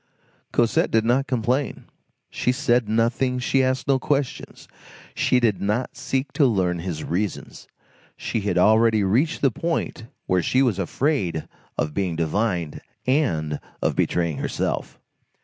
[0.51, 1.85] Cosette did not complain,
[2.31, 4.67] she said nothing, she asked no questions,
[5.13, 7.67] she did not seek to learn his reasons;
[8.17, 13.95] she had already reached the point where she was afraid of being divined, and of
[13.95, 14.99] betraying herself.